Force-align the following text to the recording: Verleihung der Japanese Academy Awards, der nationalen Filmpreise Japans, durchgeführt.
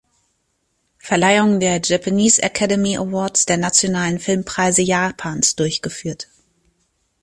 Verleihung 0.97 1.59
der 1.59 1.79
Japanese 1.79 2.41
Academy 2.41 2.97
Awards, 2.97 3.45
der 3.45 3.57
nationalen 3.57 4.17
Filmpreise 4.17 4.81
Japans, 4.81 5.55
durchgeführt. 5.55 6.27